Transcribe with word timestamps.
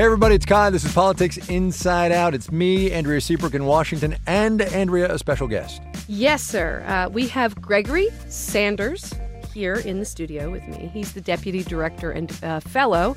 Hey, 0.00 0.06
everybody, 0.06 0.36
it's 0.36 0.46
Kai. 0.46 0.70
This 0.70 0.82
is 0.82 0.94
Politics 0.94 1.36
Inside 1.50 2.10
Out. 2.10 2.32
It's 2.32 2.50
me, 2.50 2.90
Andrea 2.90 3.20
Seabrook 3.20 3.52
in 3.52 3.66
Washington, 3.66 4.16
and 4.26 4.62
Andrea, 4.62 5.12
a 5.12 5.18
special 5.18 5.46
guest. 5.46 5.82
Yes, 6.08 6.42
sir. 6.42 6.82
Uh, 6.86 7.10
we 7.10 7.28
have 7.28 7.60
Gregory 7.60 8.08
Sanders 8.26 9.12
here 9.52 9.74
in 9.74 9.98
the 9.98 10.06
studio 10.06 10.50
with 10.50 10.66
me. 10.68 10.90
He's 10.90 11.12
the 11.12 11.20
Deputy 11.20 11.62
Director 11.62 12.12
and 12.12 12.34
uh, 12.42 12.60
Fellow 12.60 13.14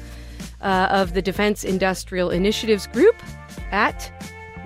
uh, 0.60 0.88
of 0.92 1.14
the 1.14 1.22
Defense 1.22 1.64
Industrial 1.64 2.30
Initiatives 2.30 2.88
Group 2.88 3.16
at 3.72 4.12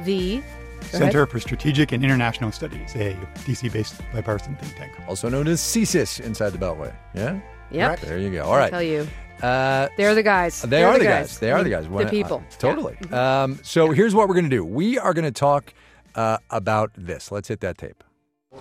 the 0.04 0.42
Center 0.82 1.28
for 1.28 1.40
Strategic 1.40 1.92
and 1.92 2.04
International 2.04 2.52
Studies, 2.52 2.96
a 2.96 3.14
DC 3.46 3.72
based 3.72 4.02
bipartisan 4.12 4.56
think 4.56 4.76
tank. 4.76 4.92
Also 5.08 5.30
known 5.30 5.48
as 5.48 5.62
CSIS 5.62 6.20
inside 6.22 6.50
the 6.50 6.58
Beltway. 6.58 6.96
Yeah? 7.14 7.40
Yep. 7.72 8.00
There 8.02 8.18
you 8.18 8.30
go. 8.32 8.44
All 8.46 8.56
right. 8.56 8.66
I'll 8.66 8.70
tell 8.80 8.84
you. 8.84 9.08
Uh, 9.42 9.88
They're 9.98 10.16
the 10.16 10.24
guys. 10.24 10.62
They 10.64 10.68
They're 10.70 10.88
are 10.88 10.94
the 10.94 11.00
the 11.00 11.06
guys. 11.06 11.28
guys. 11.28 11.40
They 11.40 11.52
are 11.52 11.64
the 11.64 11.70
guys. 11.70 11.84
The 11.86 11.90
When- 11.92 12.10
people. 12.10 12.38
uh, 12.50 12.56
totally. 12.58 12.98
Um, 13.12 13.60
so 13.64 13.92
here's 13.92 14.16
what 14.16 14.28
we're 14.28 14.34
going 14.34 14.50
to 14.50 14.56
do. 14.56 14.66
We 14.66 14.98
are 14.98 15.14
going 15.14 15.26
to 15.26 15.32
talk 15.32 15.74
uh, 16.16 16.38
about 16.50 16.92
this. 16.98 17.32
Let's 17.32 17.48
hit 17.48 17.60
that 17.60 17.78
tape. 17.78 18.04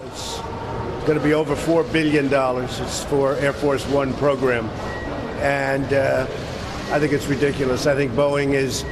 It's 0.03 0.37
going 1.07 1.17
to 1.19 1.25
be 1.25 1.33
over 1.33 1.55
$4 1.57 1.91
billion. 1.93 2.29
It's 2.65 3.05
for 3.05 3.35
Air 3.37 3.53
Force 3.55 3.87
One 3.87 4.13
program. 4.15 4.67
And 5.41 5.91
uh, 5.95 6.27
I 6.91 6.99
think 7.01 7.13
it's 7.15 7.27
ridiculous. 7.27 7.87
I 7.87 7.95
think 7.95 8.13
Boeing 8.13 8.53
is 8.53 8.85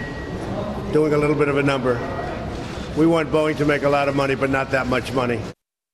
doing 0.92 1.12
a 1.12 1.18
little 1.18 1.36
bit 1.36 1.48
of 1.48 1.58
a 1.58 1.62
number. 1.62 1.94
We 2.96 3.06
want 3.06 3.30
Boeing 3.30 3.56
to 3.58 3.64
make 3.66 3.82
a 3.82 3.88
lot 3.90 4.08
of 4.08 4.14
money, 4.16 4.36
but 4.36 4.48
not 4.48 4.70
that 4.70 4.86
much 4.86 5.12
money. 5.12 5.40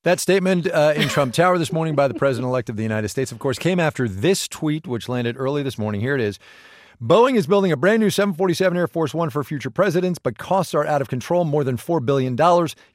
That 0.03 0.19
statement 0.19 0.67
uh, 0.67 0.95
in 0.97 1.09
Trump 1.09 1.35
Tower 1.35 1.59
this 1.59 1.75
morning 1.75 1.95
by 1.95 2.09
the 2.09 2.15
president 2.15 2.49
elect 2.49 2.71
of 2.71 2.77
the 2.77 2.83
United 2.83 3.11
States, 3.11 3.33
of 3.33 3.39
course, 3.39 3.59
came 3.59 3.79
after 3.79 4.09
this 4.09 4.49
tweet, 4.49 4.87
which 4.87 5.11
landed 5.11 5.37
early 5.39 5.63
this 5.63 5.77
morning. 5.77 6.01
Here 6.01 6.15
it 6.15 6.23
is. 6.23 6.39
Boeing 7.03 7.37
is 7.37 7.47
building 7.47 7.71
a 7.71 7.77
brand 7.77 8.01
new 8.01 8.09
747 8.09 8.79
Air 8.79 8.89
Force 8.89 9.13
One 9.13 9.29
for 9.29 9.45
future 9.45 9.69
presidents, 9.69 10.19
but 10.19 10.39
costs 10.39 10.73
are 10.73 10.87
out 10.87 11.03
of 11.03 11.09
control, 11.09 11.45
more 11.45 11.65
than 11.65 11.77
$4 11.77 12.05
billion. 12.05 12.35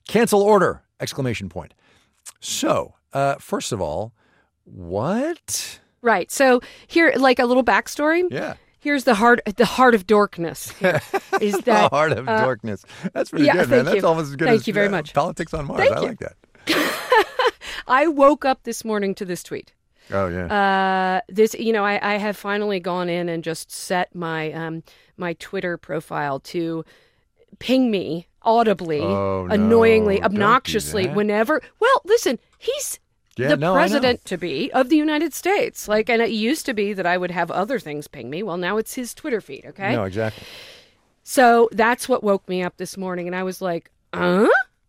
Cancel 0.08 0.42
order! 0.42 0.82
Exclamation 1.00 1.48
point. 1.48 1.76
So, 2.40 2.96
uh, 3.14 3.36
first 3.36 3.72
of 3.72 3.80
all, 3.80 4.12
what? 4.64 5.80
Right. 6.02 6.32
So 6.32 6.62
here, 6.88 7.14
like 7.18 7.38
a 7.38 7.46
little 7.46 7.64
backstory. 7.64 8.24
Yeah. 8.32 8.56
Here's 8.80 9.04
the 9.04 9.14
heart, 9.14 9.42
the 9.58 9.66
heart 9.66 9.94
of 9.94 10.08
dorkness. 10.08 10.72
Is 11.42 11.56
the 11.56 11.62
that 11.64 11.92
heart 11.92 12.14
of 12.14 12.28
uh, 12.28 12.42
darkness. 12.46 12.84
That's 13.14 13.30
pretty 13.30 13.46
yeah, 13.46 13.54
good, 13.54 13.70
man. 13.70 13.86
That's 13.86 13.98
you. 13.98 14.08
almost 14.08 14.30
as 14.30 14.36
good 14.36 14.48
Thank 14.48 14.62
as 14.62 14.68
you 14.68 14.74
very 14.74 14.88
uh, 14.88 14.92
much. 14.92 15.14
Politics 15.14 15.54
on 15.54 15.66
Mars. 15.66 15.82
Thank 15.82 15.98
I 15.98 16.02
you. 16.02 16.08
like 16.08 16.20
that. 16.20 16.36
I 17.88 18.08
woke 18.08 18.46
up 18.46 18.64
this 18.64 18.84
morning 18.86 19.14
to 19.16 19.26
this 19.26 19.44
tweet. 19.44 19.74
Oh, 20.12 20.28
yeah. 20.28 20.46
Uh, 20.48 21.22
this, 21.30 21.56
you 21.56 21.74
know, 21.74 21.84
I, 21.84 22.14
I 22.14 22.18
have 22.18 22.38
finally 22.38 22.80
gone 22.80 23.10
in 23.10 23.28
and 23.30 23.44
just 23.44 23.72
set 23.72 24.14
my 24.16 24.52
um, 24.54 24.84
my 25.18 25.34
Twitter 25.34 25.78
profile 25.78 26.40
to 26.42 26.86
ping 27.60 27.90
me 27.90 28.28
audibly, 28.44 29.02
Oh, 29.02 29.48
annoyingly, 29.50 30.18
Don't 30.18 30.26
obnoxiously, 30.26 31.08
whenever. 31.08 31.62
Well, 31.80 32.02
listen, 32.06 32.38
he's 32.60 33.00
Yeah, 33.38 33.48
the 33.50 33.58
no, 33.58 33.74
president 33.74 34.24
to 34.26 34.38
be 34.38 34.72
of 34.74 34.90
the 34.90 34.98
United 34.98 35.34
States. 35.34 35.88
Like, 35.88 36.10
and 36.10 36.22
it 36.22 36.30
used 36.30 36.66
to 36.68 36.74
be 36.76 36.94
that 36.94 37.08
I 37.08 37.18
would 37.18 37.32
have 37.32 37.50
other 37.50 37.80
things 37.80 38.08
ping 38.08 38.30
me. 38.30 38.44
Well, 38.44 38.58
now 38.58 38.78
it's 38.78 38.94
his 38.94 39.14
Twitter 39.16 39.42
feed. 39.42 39.66
Okay, 39.66 39.94
No, 39.94 40.04
exactly. 40.04 40.44
so 41.24 41.68
that's 41.72 42.08
what 42.08 42.24
woke 42.24 42.48
me 42.48 42.62
up 42.62 42.78
this 42.78 42.98
morning, 42.98 43.26
and 43.26 43.36
I 43.36 43.42
was 43.44 43.62
like, 43.62 43.90
huh? 44.14 44.48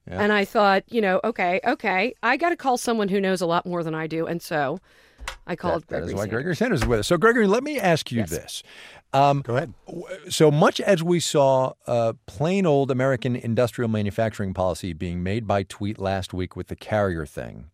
Yeah. 0.08 0.20
And 0.22 0.32
I 0.32 0.44
thought, 0.44 0.84
you 0.88 1.00
know, 1.00 1.20
okay, 1.24 1.60
okay, 1.66 2.14
I 2.22 2.36
got 2.36 2.50
to 2.50 2.56
call 2.56 2.76
someone 2.78 3.08
who 3.08 3.20
knows 3.20 3.40
a 3.40 3.46
lot 3.46 3.66
more 3.66 3.82
than 3.82 3.94
I 3.94 4.06
do, 4.06 4.26
and 4.26 4.40
so 4.40 4.78
I 5.46 5.56
called 5.56 5.82
That- 5.82 5.88
that 5.88 5.96
is 6.04 6.12
Gregory. 6.12 6.14
why 6.14 6.20
Sanders. 6.22 6.32
Gregory 6.32 6.56
Sanders 6.56 6.80
is 6.82 6.86
with 6.86 6.98
us. 7.00 7.06
So, 7.08 7.16
Gregory, 7.16 7.46
let 7.48 7.64
me 7.64 7.80
ask 7.80 8.12
you 8.12 8.18
Yes. 8.18 8.30
this. 8.30 8.62
Um, 9.12 9.42
Go 9.42 9.56
ahead. 9.56 9.72
so 10.28 10.50
much 10.50 10.80
as 10.80 11.02
we 11.02 11.20
saw 11.20 11.72
uh, 11.86 12.12
plain 12.27 12.66
old 12.66 12.90
American 12.90 13.34
industrial 13.34 13.88
manufacturing 13.88 14.52
policy 14.55 14.92
being 14.92 15.22
made 15.22 15.46
by 15.46 15.62
tweet 15.62 15.98
last 15.98 16.34
week 16.34 16.55
with 16.55 16.68
the 16.68 16.77
carrier 16.77 17.24
thing, 17.27 17.66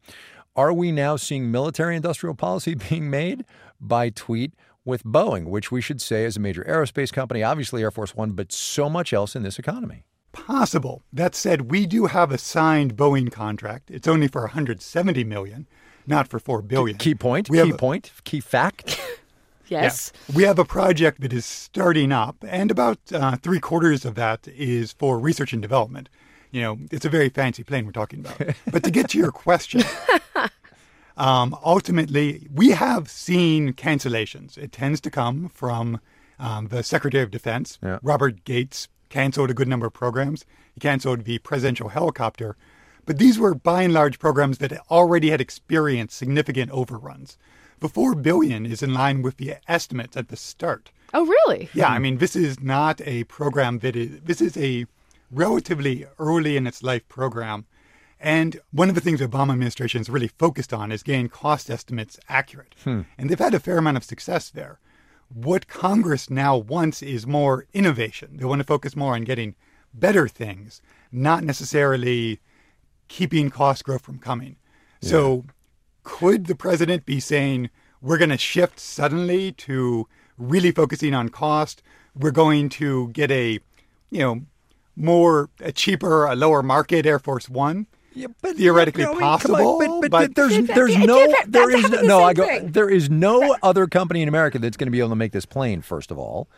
are 0.57 0.73
we 0.73 0.93
now 0.93 1.17
seeing 1.17 1.51
military 1.51 1.97
industrial 1.97 2.35
policy 2.35 2.75
being 2.89 3.11
made 3.11 3.45
by 3.81 4.09
tweet 4.11 4.55
with 4.85 5.03
Boeing, 5.05 5.47
which 5.47 5.71
we 5.73 5.81
should 5.81 6.01
say 6.01 6.25
is 6.25 6.37
a 6.37 6.41
major 6.41 6.65
aerospace 6.69 7.13
company, 7.13 7.43
obviously 7.43 7.83
Air 7.83 7.91
Force 7.91 8.15
One, 8.15 8.33
but 8.33 8.53
so 8.53 8.89
much 8.89 9.13
else 9.13 9.35
in 9.37 9.43
this 9.43 9.59
economy? 9.59 10.05
Possible. 10.33 11.03
That 11.13 11.35
said, 11.35 11.71
we 11.71 11.87
do 11.87 12.07
have 12.07 12.31
a 12.33 12.39
signed 12.39 12.97
Boeing 12.97 13.31
contract. 13.31 13.91
It's 13.91 14.09
only 14.09 14.29
for 14.29 14.43
170 14.43 15.25
million, 15.25 15.67
not 16.07 16.29
for 16.29 16.39
4 16.39 16.63
billion. 16.63 16.97
Key 16.99 17.15
point, 17.15 17.49
We 17.51 17.57
key 17.59 17.67
have 17.67 17.75
a- 17.75 17.79
point, 17.79 18.13
key 18.25 18.41
fact. 18.41 18.99
Yeah. 19.69 19.83
Yes. 19.85 20.13
We 20.35 20.43
have 20.43 20.59
a 20.59 20.67
project 20.67 21.23
that 21.23 21.33
is 21.33 21.47
starting 21.47 22.13
up, 22.13 22.37
and 22.47 22.71
about 22.71 22.99
uh, 23.11 23.37
three 23.37 23.61
quarters 23.61 24.05
of 24.05 24.17
that 24.17 24.47
is 24.49 24.93
for 24.93 25.19
research 25.19 25.55
and 25.55 25.63
development. 25.63 26.11
You 26.51 26.61
know, 26.61 26.79
it's 26.91 27.07
a 27.07 27.09
very 27.09 27.31
fancy 27.31 27.63
plane 27.65 27.87
we're 27.87 27.93
talking 27.93 28.21
about. 28.21 28.55
but 28.71 28.83
to 28.85 28.91
get 28.91 29.09
to 29.11 29.19
your 29.19 29.31
question, 29.33 29.83
um, 31.17 31.57
ultimately, 31.65 32.47
we 32.53 32.71
have 32.71 33.09
seen 33.11 33.73
cancellations. 33.73 34.59
It 34.59 34.73
tends 34.73 35.01
to 35.03 35.11
come 35.11 35.49
from 35.55 36.01
um, 36.39 36.69
the 36.69 36.83
Secretary 36.83 37.23
of 37.23 37.31
Defense. 37.31 37.79
Yeah. 37.83 37.99
Robert 38.03 38.45
Gates 38.45 38.89
canceled 39.13 39.51
a 39.51 39.55
good 39.55 39.69
number 39.69 39.87
of 39.87 39.93
programs. 39.93 40.45
He 40.75 40.81
canceled 40.81 41.25
the 41.25 41.39
presidential 41.39 41.91
helicopter. 41.91 42.57
But 43.05 43.19
these 43.19 43.39
were 43.39 43.55
by 43.55 43.83
and 43.83 43.93
large 43.93 44.19
programs 44.19 44.59
that 44.59 44.73
already 44.91 45.31
had 45.31 45.41
experienced 45.41 46.17
significant 46.17 46.71
overruns. 46.71 47.37
The 47.81 47.89
four 47.89 48.15
billion 48.15 48.65
is 48.65 48.83
in 48.83 48.95
line 48.95 49.23
with 49.23 49.37
the 49.37 49.57
estimates 49.69 50.17
at 50.17 50.29
the 50.29 50.37
start. 50.37 50.93
Oh, 51.13 51.27
really? 51.27 51.69
Yeah, 51.75 51.89
I 51.89 51.99
mean, 51.99 52.19
this 52.19 52.35
is 52.35 52.61
not 52.61 53.01
a 53.03 53.25
program 53.25 53.81
that 53.81 53.97
is, 53.97 54.21
this 54.21 54.41
is 54.41 54.57
a 54.57 54.87
relatively 55.31 56.07
early 56.19 56.57
in 56.57 56.67
its 56.67 56.83
life 56.83 57.07
program. 57.09 57.67
And 58.19 58.61
one 58.71 58.89
of 58.89 58.95
the 58.95 59.01
things 59.01 59.19
the 59.19 59.27
Obama 59.29 59.53
administration 59.53 60.01
is 60.01 60.09
really 60.09 60.29
focused 60.29 60.73
on 60.73 60.93
is 60.93 61.03
getting 61.03 61.29
cost 61.29 61.69
estimates 61.69 62.19
accurate. 62.29 62.75
Hmm. 62.85 63.03
And 63.19 63.29
they've 63.29 63.39
had 63.39 63.53
a 63.53 63.61
fair 63.61 63.79
amount 63.79 63.97
of 63.97 64.05
success 64.05 64.49
there. 64.49 64.79
What 65.35 65.67
Congress 65.69 66.29
now 66.29 66.57
wants 66.57 67.03
is 67.03 67.27
more 67.27 67.67
innovation. 67.73 68.37
They 68.37 68.45
want 68.45 68.61
to 68.61 68.67
focus 68.67 68.95
more 68.95 69.15
on 69.15 69.23
getting 69.25 69.55
better 69.95 70.29
things, 70.29 70.83
not 71.11 71.43
necessarily 71.43 72.41
keeping 73.09 73.51
cost 73.51 73.85
growth 73.85 74.03
from 74.03 74.19
coming. 74.19 74.57
So, 75.01 75.45
could 76.05 76.47
the 76.47 76.55
president 76.55 77.05
be 77.05 77.19
saying, 77.19 77.71
we're 78.01 78.19
going 78.19 78.31
to 78.31 78.39
shift 78.39 78.79
suddenly 78.79 79.53
to 79.53 80.07
really 80.39 80.71
focusing 80.71 81.15
on 81.15 81.29
cost? 81.29 81.83
We're 82.15 82.31
going 82.31 82.69
to 82.71 83.09
get 83.09 83.31
a, 83.31 83.59
you 84.11 84.21
know, 84.21 84.43
more, 84.95 85.51
a 85.61 85.73
cheaper, 85.73 86.27
a 86.27 86.37
lower 86.37 86.63
market 86.63 87.07
Air 87.07 87.19
Force 87.19 87.49
One? 87.49 87.87
Yeah, 88.15 88.27
but 88.43 88.57
Theoretically 88.57 89.05
I 89.05 89.09
mean, 89.09 89.17
on, 89.17 89.21
possible, 89.23 89.79
but, 89.79 90.01
but, 90.03 90.11
but- 90.11 90.35
there's 90.35 90.53
It- 90.57 90.67
there's 90.75 90.95
it- 90.95 91.07
no 91.07 91.19
it- 91.19 91.51
there 91.51 91.67
that's 91.69 91.75
is 91.77 91.83
happened 91.83 92.03
the 92.03 92.07
no 92.09 92.23
I 92.23 92.35
go 92.35 92.47
thing. 92.47 92.73
there 92.73 92.91
is 92.91 93.09
no 93.11 93.57
other 93.63 93.87
company 93.87 94.21
in 94.23 94.29
America 94.29 94.59
that's 94.59 94.77
going 94.77 94.87
to 94.89 94.91
be 94.93 94.99
able 94.99 95.09
to 95.11 95.17
make 95.17 95.33
this 95.33 95.47
plane. 95.47 95.81
First 95.83 96.11
of 96.11 96.19
all, 96.19 96.49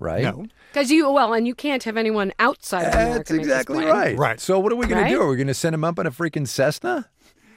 right? 0.00 0.22
No. 0.24 0.46
Because 0.72 0.90
you 0.90 1.08
well, 1.10 1.32
and 1.32 1.46
you 1.46 1.54
can't 1.54 1.84
have 1.84 1.96
anyone 1.96 2.32
outside 2.40 2.86
of 2.86 2.94
America. 2.94 3.14
That's 3.18 3.30
make 3.30 3.40
this 3.42 3.46
exactly 3.48 3.76
plane. 3.84 3.88
right. 3.88 4.16
Right. 4.18 4.40
So 4.40 4.58
what 4.58 4.72
are 4.72 4.76
we 4.76 4.86
going 4.86 5.02
Right? 5.02 5.08
to 5.10 5.14
do? 5.14 5.22
Are 5.22 5.28
we 5.28 5.36
going 5.36 5.46
to 5.46 5.54
send 5.54 5.74
him 5.74 5.84
up 5.84 5.98
in 6.00 6.06
a 6.06 6.10
freaking 6.10 6.48
Cessna? 6.48 7.08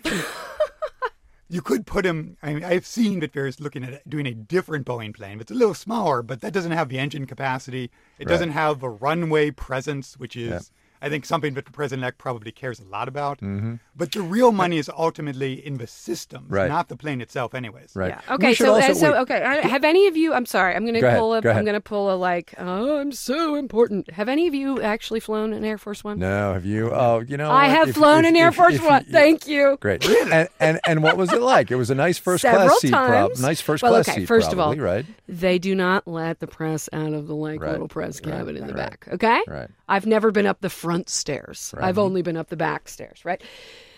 You 1.50 1.62
could 1.62 1.86
put 1.86 2.06
him. 2.06 2.36
I 2.44 2.54
mean, 2.54 2.66
I've 2.66 2.86
seen 2.86 3.22
that 3.22 3.32
there's 3.32 3.62
looking 3.62 3.86
at 3.86 4.08
doing 4.10 4.26
a 4.26 4.34
different 4.34 4.86
Boeing 4.86 5.16
plane. 5.16 5.40
It's 5.40 5.50
a 5.50 5.54
little 5.56 5.74
smaller, 5.74 6.22
but 6.22 6.42
that 6.42 6.52
doesn't 6.52 6.74
have 6.74 6.90
the 6.90 7.00
engine 7.00 7.26
capacity. 7.26 7.90
It 8.20 8.28
doesn't 8.28 8.50
have 8.52 8.84
a 8.84 8.90
runway 8.90 9.52
presence, 9.52 10.16
which 10.18 10.36
is, 10.36 10.72
I 11.02 11.10
think, 11.10 11.26
something 11.26 11.54
that 11.56 11.66
the 11.66 11.72
president-elect 11.72 12.18
probably 12.18 12.52
cares 12.52 12.80
a 12.80 12.84
lot 12.86 13.08
about. 13.08 13.38
Mm-hmm. 13.40 13.76
But 13.96 14.12
the 14.12 14.22
real 14.22 14.52
money 14.52 14.78
is 14.78 14.90
ultimately 14.96 15.54
in 15.66 15.78
the 15.78 15.88
systems, 15.88 16.50
Right. 16.50 16.70
not 16.70 16.88
the 16.90 16.96
plane 16.98 17.22
itself, 17.22 17.54
anyways. 17.56 17.92
Right. 17.96 18.10
Yeah. 18.28 18.34
Okay. 18.36 18.54
should 18.54 18.66
So, 18.68 18.74
also- 18.76 18.92
uh, 18.92 18.94
so 18.94 19.12
wait. 19.14 19.20
okay. 19.20 19.68
Have 19.68 19.84
any 19.84 20.08
of 20.08 20.16
you? 20.18 20.34
I'm 20.34 20.46
sorry. 20.46 20.76
I'm 20.76 20.84
going 20.84 20.94
Go 20.96 21.02
to 21.02 21.08
ahead, 21.08 21.20
pull 21.20 21.34
a. 21.36 21.42
go 21.42 21.50
ahead. 21.50 21.60
am 21.60 21.66
going 21.66 21.74
to 21.76 21.82
pull 21.82 22.14
a 22.14 22.18
like. 22.18 22.54
Oh, 22.58 22.98
I'm 23.00 23.12
so 23.12 23.56
important. 23.56 24.12
Have 24.12 24.30
any 24.30 24.48
of 24.48 24.54
you 24.54 24.82
actually 24.82 25.20
flown 25.20 25.54
an 25.54 25.64
Air 25.66 25.78
Force 25.78 26.04
One? 26.04 26.20
No, 26.20 26.54
have 26.54 26.66
you? 26.66 26.92
Oh, 26.92 27.20
you 27.20 27.38
know, 27.38 27.50
I 27.50 27.68
what? 27.68 27.76
have 27.78 27.90
If- 27.90 27.96
flown 27.96 28.26
if- 28.26 28.30
an 28.30 28.36
Air 28.36 28.52
Force 28.52 28.76
if- 28.76 28.86
One. 28.86 29.02
if- 29.04 29.10
Thank 29.10 29.48
you. 29.48 29.78
Great. 29.80 30.06
And, 30.08 30.48
and 30.60 30.80
and 30.86 31.04
what 31.04 31.16
was 31.18 31.32
it 31.32 31.42
like? 31.42 31.72
It 31.72 31.76
was 31.76 31.90
a 31.90 31.96
nice 31.96 32.18
first 32.18 32.42
Several 32.42 32.68
class 32.68 32.80
seat, 32.82 32.92
prob- 32.92 33.38
nice 33.40 33.62
first 33.62 33.82
well, 33.84 33.94
class 33.94 34.10
okay. 34.10 34.22
seat, 34.22 34.26
first 34.28 34.52
of 34.54 34.60
all, 34.60 34.74
probably, 34.76 34.80
right? 34.84 35.06
they 35.28 35.58
do 35.60 35.74
not 35.76 36.08
let 36.08 36.40
the 36.40 36.48
press 36.48 36.90
out 36.94 37.14
of 37.14 37.28
the 37.28 37.36
like 37.36 37.62
Right, 37.62 37.72
little 37.72 37.88
press 37.88 38.20
right, 38.26 38.34
cabin 38.34 38.58
in 38.58 38.68
the 38.68 38.74
right, 38.74 38.90
back. 38.92 39.08
Okay. 39.14 39.42
right. 39.48 39.70
I've 39.90 40.06
never 40.06 40.32
been 40.32 40.46
up 40.46 40.60
the 40.62 40.70
front 40.70 40.87
stairs. 41.10 41.74
I've 41.78 41.98
only 41.98 42.22
been 42.22 42.38
up 42.38 42.48
the 42.50 42.58
back 42.58 42.88
stairs. 42.90 43.24
Right. 43.26 43.42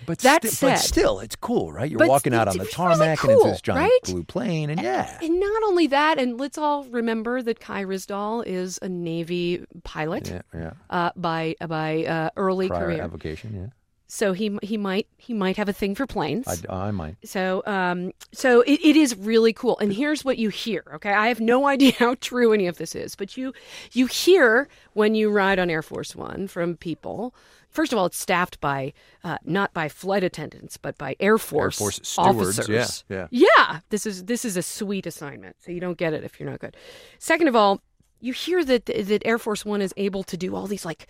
But 0.06 0.19
That 0.19 0.45
sti- 0.45 0.68
but 0.69 0.75
still, 0.77 1.19
it's 1.19 1.36
cool, 1.36 1.74
right? 1.74 1.89
You're 1.91 2.07
walking 2.07 2.33
out 2.33 2.47
on 2.47 2.53
the 2.56 2.59
really 2.63 2.71
tarmac 2.71 3.00
and 3.24 3.31
it's 3.33 3.41
cool, 3.41 3.51
this 3.51 3.62
giant 3.62 3.81
right? 3.91 4.00
blue 4.06 4.24
plane, 4.24 4.69
and 4.69 4.81
yeah, 4.81 5.18
And 5.21 5.39
not 5.41 5.62
only 5.63 5.88
that, 5.88 6.18
and 6.18 6.39
let's 6.39 6.57
all 6.57 6.86
remember 6.86 7.41
that 7.41 7.59
Kai 7.59 7.83
Ryssdal 7.83 8.45
is 8.45 8.80
a 8.81 8.88
Navy 8.88 9.65
pilot 9.83 10.30
yeah, 10.30 10.41
yeah. 10.53 10.71
uh, 10.89 11.12
by 11.18 11.56
by 11.68 12.06
uh, 12.06 12.30
early 12.38 12.69
Prior 12.69 12.86
career. 12.86 13.01
avocation, 13.03 13.53
yeah. 13.53 13.68
So 14.11 14.33
he 14.33 14.57
he 14.63 14.75
might 14.75 15.07
he 15.17 15.35
might 15.35 15.56
have 15.57 15.69
a 15.69 15.73
thing 15.73 15.94
for 15.94 16.07
planes. 16.07 16.47
I, 16.67 16.88
I 16.88 16.91
might. 16.91 17.17
So, 17.23 17.61
um, 17.67 18.11
so 18.31 18.61
it, 18.61 18.79
it 18.83 18.95
is 18.95 19.15
really 19.15 19.53
cool. 19.53 19.77
And 19.77 19.94
here's 19.94 20.25
what 20.25 20.39
you 20.39 20.50
hear. 20.50 20.83
Okay, 20.95 21.13
I 21.13 21.27
have 21.27 21.39
no 21.39 21.67
idea 21.75 21.94
how 21.94 22.15
true 22.15 22.51
any 22.51 22.65
of 22.65 22.77
this 22.79 22.95
is, 22.95 23.15
but 23.15 23.38
you 23.38 23.53
you 23.91 24.07
hear 24.07 24.67
when 24.94 25.13
you 25.13 25.29
ride 25.29 25.59
on 25.59 25.69
Air 25.69 25.83
Force 25.83 26.15
One 26.15 26.47
from 26.47 26.75
people. 26.75 27.35
First 27.69 27.94
of 27.94 28.00
all, 28.00 28.07
it's 28.07 28.17
staffed 28.17 28.59
by 28.59 28.94
uh, 29.23 29.38
not 29.45 29.75
by 29.75 29.88
flight 29.88 30.23
attendants, 30.23 30.75
but 30.75 30.97
by 30.97 31.15
Air 31.19 31.38
Force, 31.38 31.77
Force 31.77 32.00
stewards, 32.01 32.57
officers. 32.57 33.03
yeah, 33.07 33.27
yeah. 33.29 33.81
This 33.89 34.07
is 34.07 34.25
this 34.25 34.44
is 34.44 34.57
a 34.57 34.63
sweet 34.63 35.06
assignment. 35.06 35.56
So 35.59 35.71
you 35.71 35.79
don't 35.79 36.00
get 36.00 36.13
it 36.13 36.23
if 36.23 36.39
you're 36.39 36.50
not 36.50 36.59
good. 36.59 36.75
Second 37.19 37.47
of 37.47 37.56
all, 37.56 37.81
you 38.19 38.33
hear 38.33 38.65
that 38.65 38.88
that 38.88 39.21
Air 39.23 39.38
Force 39.38 39.63
One 39.63 39.83
is 39.83 39.94
able 39.97 40.23
to 40.23 40.35
do 40.35 40.56
all 40.56 40.65
these 40.65 40.83
like 40.83 41.06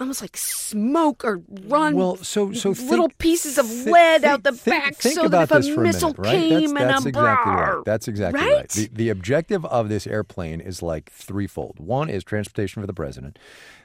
almost 0.00 0.20
like 0.22 0.36
smoke 0.36 1.24
or 1.24 1.40
run 1.66 1.94
Well, 1.94 2.16
so 2.16 2.52
so 2.52 2.70
little 2.70 3.06
think- 3.08 3.18
pieces 3.18 3.58
of 3.58 3.66
thi- 3.66 3.90
lead 3.90 4.20
think- 4.22 4.32
out 4.32 4.42
the 4.42 4.52
think- 4.52 4.82
back 4.84 5.02
so 5.02 5.28
that 5.28 5.44
if 5.44 5.50
a 5.50 5.80
missile 5.80 6.08
minute, 6.10 6.18
right? 6.18 6.32
came 6.32 6.60
that's, 6.74 6.80
and 6.82 6.90
that's 6.90 7.04
a 7.04 7.08
exactly 7.08 7.52
brrr, 7.52 7.74
right. 7.76 7.84
That's 7.84 8.08
exactly 8.08 8.40
right? 8.40 8.54
right. 8.56 8.68
The, 8.70 8.90
the 8.92 9.08
objective 9.10 9.64
of 9.66 9.88
this 9.88 10.06
airplane 10.06 10.60
is 10.60 10.82
like 10.82 11.10
threefold. 11.12 11.78
One 11.78 12.08
is 12.08 12.24
transportation 12.24 12.82
for 12.82 12.86
the 12.86 12.94
president. 12.94 13.38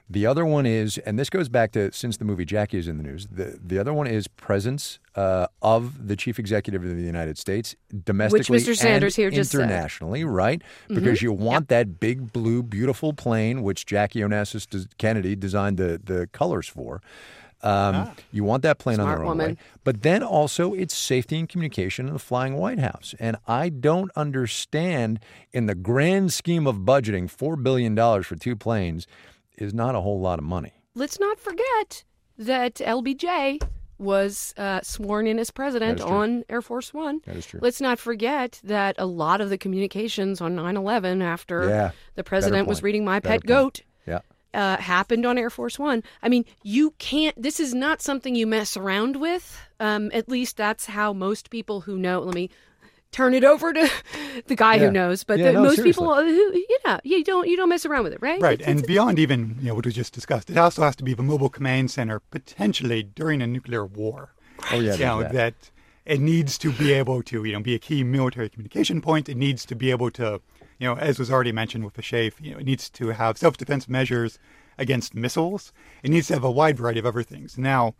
The 0.07 0.27
other 0.27 0.45
one 0.45 0.67
is, 0.67 0.99
and 0.99 1.17
this 1.17 1.31
goes 1.31 1.49
back 1.49 1.71
to 1.71 1.91
since 1.91 2.17
the 2.17 2.25
movie 2.25 2.45
Jackie 2.45 2.77
is 2.77 2.87
in 2.87 2.97
the 2.97 3.03
news. 3.03 3.25
The 3.31 3.59
the 3.63 3.79
other 3.79 3.91
one 3.91 4.05
is 4.05 4.27
presence 4.27 4.99
uh, 5.15 5.47
of 5.63 6.07
the 6.07 6.15
chief 6.15 6.37
executive 6.37 6.83
of 6.83 6.95
the 6.95 7.01
United 7.01 7.39
States 7.39 7.75
domestically 8.03 8.57
Which 8.57 8.63
Mr. 8.67 8.75
Sanders 8.77 9.17
and 9.17 9.23
here 9.23 9.31
just 9.31 9.51
said. 9.51 9.61
Mm-hmm. 9.61 9.69
internationally, 9.71 10.23
right? 10.23 10.61
Because 10.89 11.23
you 11.23 11.31
want 11.33 11.69
that 11.69 11.99
big 11.99 12.31
blue, 12.31 12.61
beautiful 12.61 13.13
plane, 13.13 13.63
which 13.63 13.87
Jackie 13.87 14.19
Onassis 14.19 14.69
des- 14.69 14.87
Kennedy 14.99 15.35
designed 15.35 15.77
the 15.77 15.99
the 16.03 16.27
colors 16.31 16.67
for. 16.67 17.01
Um, 17.63 18.11
You 18.31 18.43
want 18.43 18.61
that 18.61 18.77
plane 18.77 18.99
on 18.99 19.05
Smart 19.07 19.17
the 19.17 19.23
runway. 19.23 19.43
woman. 19.45 19.57
But 19.83 20.03
then 20.03 20.21
also 20.21 20.73
it's 20.75 20.95
safety 20.95 21.39
and 21.39 21.49
communication 21.49 22.05
in 22.07 22.13
the 22.13 22.19
flying 22.19 22.57
White 22.57 22.77
House. 22.77 23.15
And 23.19 23.37
I 23.47 23.69
don't 23.69 24.11
understand 24.15 25.19
in 25.51 25.65
the 25.65 25.73
grand 25.73 26.31
scheme 26.31 26.67
of 26.67 26.75
budgeting, 26.79 27.25
$4 27.25 27.63
billion 27.63 27.95
for 28.21 28.35
two 28.35 28.55
planes 28.55 29.07
is 29.57 29.73
not 29.73 29.95
a 29.95 30.01
whole 30.01 30.19
lot 30.19 30.39
of 30.39 30.45
money. 30.45 30.73
Let's 30.93 31.19
not 31.19 31.39
forget 31.39 32.03
that 32.37 32.75
LBJ 32.75 33.61
was 33.97 34.53
uh, 34.57 34.81
sworn 34.83 35.25
in 35.27 35.39
as 35.39 35.51
president 35.51 35.99
That 35.99 36.03
is 36.03 36.09
true. 36.09 36.17
on 36.17 36.43
Air 36.49 36.61
Force 36.61 36.93
One. 36.93 37.21
That 37.25 37.37
is 37.37 37.45
true. 37.45 37.59
Let's 37.63 37.79
not 37.79 37.97
forget 37.99 38.59
that 38.63 38.95
a 38.97 39.05
lot 39.05 39.39
of 39.41 39.49
the 39.49 39.57
communications 39.57 40.41
on 40.41 40.55
9 40.55 40.75
11 40.77 41.21
after 41.21 41.69
Yeah, 41.69 41.91
the 42.15 42.23
president 42.23 42.67
was 42.67 42.83
reading 42.83 43.05
My 43.05 43.19
Better 43.19 43.35
Pet 43.35 43.41
point. 43.41 43.47
Goat. 43.47 43.81
Yeah. 44.05 44.19
uh, 44.53 44.77
happened 44.77 45.25
on 45.25 45.37
Air 45.37 45.49
Force 45.49 45.79
One. 45.79 46.03
I 46.21 46.29
mean, 46.29 46.45
you 46.63 46.91
can't. 46.97 47.41
This 47.41 47.59
is 47.59 47.73
not 47.73 48.01
something 48.01 48.35
you 48.35 48.47
mess 48.47 48.75
around 48.77 49.15
with. 49.15 49.61
Um, 49.79 50.11
at 50.13 50.27
least 50.29 50.57
that's 50.57 50.85
how 50.87 51.13
most 51.13 51.49
people 51.49 51.81
who 51.81 51.97
know. 51.97 52.19
Let 52.21 52.35
me 52.35 52.49
turn 53.15 53.33
it 53.33 53.43
over 53.43 53.71
to 53.73 53.89
the 54.47 54.55
guy 54.55 54.75
Yeah. 54.75 54.85
who 54.85 54.91
knows. 54.91 55.23
But 55.23 55.39
Yeah, 55.39 55.45
the, 55.47 55.53
no, 55.53 55.61
most 55.63 55.77
seriously. 55.77 56.03
people, 56.03 56.13
uh, 56.13 56.23
who, 56.23 56.29
you 56.71 56.77
know, 56.85 56.99
you 57.03 57.23
don't 57.23 57.47
you 57.47 57.55
don't 57.57 57.69
mess 57.69 57.85
around 57.85 58.03
with 58.03 58.13
it, 58.13 58.21
right? 58.21 58.41
Right, 58.41 58.53
It's- 58.59 58.67
and 58.69 58.79
it's- 58.79 58.87
beyond 58.87 59.17
even 59.19 59.39
you 59.61 59.67
know 59.69 59.75
what 59.75 59.85
we 59.85 59.91
just 59.91 60.13
discussed, 60.13 60.49
it 60.49 60.57
also 60.57 60.81
has 60.83 60.95
to 60.97 61.03
be 61.03 61.13
the 61.13 61.23
mobile 61.23 61.49
command 61.49 61.91
center 61.91 62.19
potentially 62.19 63.01
during 63.03 63.41
a 63.41 63.47
nuclear 63.47 63.85
war. 63.85 64.33
Oh, 64.71 64.79
yeah, 64.79 64.93
you 64.95 65.05
know 65.05 65.19
there's 65.21 65.33
that. 65.33 65.55
it 66.05 66.19
needs 66.21 66.57
to 66.59 66.71
be 66.71 66.91
able 66.93 67.21
to 67.23 67.43
you 67.45 67.53
know 67.53 67.61
be 67.61 67.75
a 67.75 67.79
key 67.79 68.03
military 68.03 68.49
communication 68.49 69.01
point. 69.01 69.29
It 69.29 69.37
needs 69.37 69.65
to 69.65 69.75
be 69.75 69.89
able 69.91 70.11
to 70.11 70.27
you 70.79 70.87
know 70.87 70.95
as 70.97 71.17
was 71.19 71.29
already 71.31 71.51
mentioned 71.61 71.83
with 71.85 71.95
the 71.95 72.01
chaff, 72.01 72.33
you 72.41 72.51
know 72.51 72.59
it 72.59 72.65
needs 72.65 72.89
to 72.99 73.03
have 73.21 73.37
self 73.37 73.55
defense 73.57 73.87
measures 73.87 74.39
against 74.77 75.15
missiles. 75.15 75.71
It 76.03 76.09
needs 76.11 76.27
to 76.27 76.33
have 76.33 76.43
a 76.43 76.51
wide 76.51 76.77
variety 76.77 76.99
of 76.99 77.05
other 77.05 77.23
things. 77.23 77.57
Now, 77.57 77.95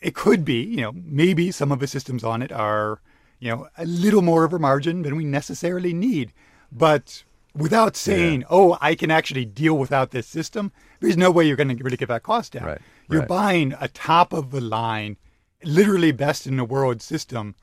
it 0.00 0.14
could 0.14 0.42
be 0.44 0.60
you 0.62 0.80
know 0.82 0.92
maybe 0.94 1.50
some 1.50 1.70
of 1.72 1.78
the 1.80 1.86
systems 1.86 2.22
on 2.24 2.40
it 2.42 2.52
are 2.52 3.00
you 3.38 3.50
know 3.50 3.68
a 3.76 3.84
little 3.84 4.22
more 4.22 4.44
of 4.44 4.52
a 4.52 4.58
margin 4.58 5.02
than 5.02 5.16
we 5.16 5.24
necessarily 5.24 5.92
need, 5.92 6.32
but 6.70 7.24
without 7.54 7.96
saying, 7.96 8.44
"Oh, 8.50 8.78
I 8.80 8.94
can 8.94 9.10
actually 9.10 9.44
deal 9.44 9.76
without 9.76 10.10
this 10.10 10.26
system," 10.26 10.72
there's 11.00 11.16
no 11.16 11.30
way 11.30 11.46
you're 11.46 11.56
going 11.56 11.76
to 11.76 11.84
really 11.84 11.96
get 11.96 12.08
that 12.08 12.22
cost 12.22 12.52
down. 12.52 12.64
Right, 12.64 12.80
You're 13.10 13.20
right. 13.20 13.28
buying 13.28 13.74
a 13.80 13.88
top 13.88 14.32
of 14.32 14.50
the 14.50 14.60
line, 14.60 15.16
literally 15.64 16.12
best 16.12 16.46
in 16.46 16.56
the 16.56 16.64
world 16.64 17.02
system 17.02 17.54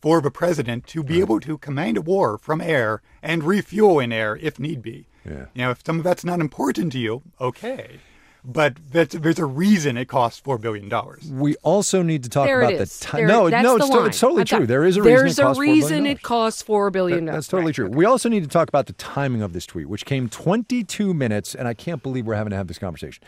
for 0.00 0.20
the 0.20 0.30
president 0.30 0.86
to 0.86 1.02
be 1.02 1.20
able 1.20 1.40
to 1.40 1.58
command 1.58 1.98
a 1.98 2.00
war 2.00 2.38
from 2.38 2.60
air 2.60 3.02
and 3.22 3.44
refuel 3.44 3.98
in 4.00 4.12
air 4.12 4.36
if 4.40 4.58
need 4.58 4.82
be. 4.82 5.06
Yeah. 5.24 5.46
You 5.54 5.62
know, 5.62 5.70
if 5.70 5.84
some 5.84 5.98
of 5.98 6.04
that's 6.04 6.24
not 6.24 6.40
important 6.40 6.92
to 6.92 6.98
you, 6.98 7.22
okay. 7.40 8.00
But 8.44 8.76
that's, 8.90 9.14
there's 9.14 9.38
a 9.38 9.44
reason 9.44 9.96
it 9.98 10.08
costs 10.08 10.40
$4 10.40 10.60
billion. 10.60 10.90
We 11.38 11.56
also 11.56 12.02
need 12.02 12.22
to 12.22 12.28
talk 12.30 12.46
there 12.46 12.62
about 12.62 12.78
the 12.78 12.86
time. 12.86 13.18
There- 13.20 13.28
No, 13.28 13.50
that's 13.50 13.62
no, 13.62 13.76
the 13.76 13.84
it's, 13.84 13.90
to- 13.90 13.96
line. 13.98 14.06
it's 14.08 14.20
totally 14.20 14.40
I've 14.42 14.48
got- 14.48 14.56
true. 14.58 14.66
There 14.66 14.84
is 14.84 14.96
a 14.96 15.02
reason 15.02 15.16
There's 15.16 15.38
it 15.38 15.42
costs 15.42 15.58
a 15.58 15.62
$4 15.62 15.64
billion. 15.64 15.74
reason 15.82 16.06
it 16.06 16.22
costs 16.22 16.62
four 16.62 16.90
billion. 16.90 17.24
That- 17.26 17.32
that's 17.32 17.48
totally 17.48 17.66
Right. 17.70 17.74
true. 17.74 17.88
We 17.90 18.04
also 18.06 18.28
need 18.28 18.42
to 18.42 18.48
talk 18.48 18.68
about 18.68 18.86
the 18.86 18.92
timing 18.94 19.42
of 19.42 19.52
this 19.52 19.66
tweet, 19.66 19.88
which 19.88 20.04
came 20.06 20.28
22 20.28 21.12
minutes, 21.12 21.54
and 21.54 21.68
I 21.68 21.74
can't 21.74 22.02
believe 22.02 22.26
we're 22.26 22.34
having 22.34 22.50
to 22.50 22.56
have 22.56 22.66
this 22.68 22.78
conversation. 22.78 23.22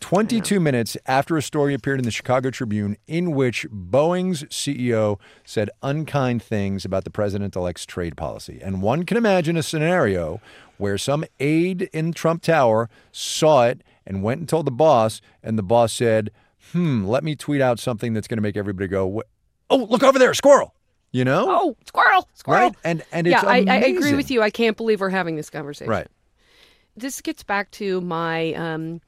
22 0.00 0.60
minutes 0.60 0.96
after 1.06 1.36
a 1.36 1.42
story 1.42 1.74
appeared 1.74 1.98
in 1.98 2.04
the 2.04 2.10
Chicago 2.10 2.50
Tribune 2.50 2.96
in 3.06 3.32
which 3.32 3.66
Boeing's 3.70 4.44
CEO 4.44 5.18
said 5.44 5.70
unkind 5.82 6.42
things 6.42 6.84
about 6.84 7.04
the 7.04 7.10
president 7.10 7.56
elect's 7.56 7.84
trade 7.86 8.16
policy. 8.16 8.60
And 8.62 8.82
one 8.82 9.04
can 9.04 9.16
imagine 9.16 9.56
a 9.56 9.62
scenario 9.62 10.40
where 10.78 10.96
some 10.98 11.24
aide 11.38 11.82
in 11.92 12.12
Trump 12.12 12.42
Tower 12.42 12.88
saw 13.12 13.66
it 13.66 13.82
and 14.06 14.22
went 14.22 14.40
and 14.40 14.48
told 14.48 14.66
the 14.66 14.70
boss, 14.72 15.20
and 15.42 15.58
the 15.58 15.62
boss 15.62 15.92
said, 15.92 16.30
Hmm, 16.72 17.04
let 17.04 17.22
me 17.24 17.34
tweet 17.36 17.60
out 17.60 17.78
something 17.78 18.12
that's 18.14 18.26
going 18.28 18.36
to 18.38 18.42
make 18.42 18.56
everybody 18.56 18.88
go, 18.88 19.18
"Wh- 19.18 19.28
Oh, 19.70 19.76
look 19.84 20.02
over 20.02 20.18
there, 20.18 20.32
squirrel. 20.34 20.74
You 21.12 21.24
know? 21.24 21.46
Oh, 21.48 21.76
squirrel! 21.86 22.28
Squirrel! 22.34 22.68
Right? 22.68 22.76
And 22.84 23.02
and 23.12 23.26
it's 23.26 23.42
yeah, 23.42 23.48
I, 23.48 23.64
I 23.66 23.76
agree 23.86 24.14
with 24.14 24.30
you. 24.30 24.42
I 24.42 24.50
can't 24.50 24.76
believe 24.76 25.00
we're 25.00 25.08
having 25.08 25.36
this 25.36 25.48
conversation. 25.50 25.90
Right. 25.90 26.06
This 26.96 27.20
gets 27.22 27.42
back 27.42 27.70
to 27.72 28.00
my, 28.02 28.52
um, 28.54 29.00